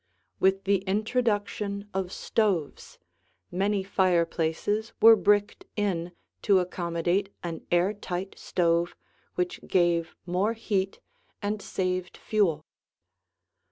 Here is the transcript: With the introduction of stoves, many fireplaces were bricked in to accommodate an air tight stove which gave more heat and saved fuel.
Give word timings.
With 0.39 0.63
the 0.63 0.79
introduction 0.87 1.87
of 1.93 2.11
stoves, 2.11 2.97
many 3.51 3.83
fireplaces 3.83 4.93
were 4.99 5.15
bricked 5.15 5.65
in 5.75 6.13
to 6.41 6.57
accommodate 6.57 7.31
an 7.43 7.67
air 7.69 7.93
tight 7.93 8.33
stove 8.35 8.95
which 9.35 9.59
gave 9.67 10.15
more 10.25 10.53
heat 10.53 10.97
and 11.39 11.61
saved 11.61 12.17
fuel. 12.17 12.65